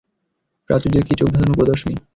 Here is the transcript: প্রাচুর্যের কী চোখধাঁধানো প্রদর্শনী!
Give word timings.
প্রাচুর্যের 0.69 1.03
কী 1.07 1.13
চোখধাঁধানো 1.15 1.53
প্রদর্শনী! 1.53 1.95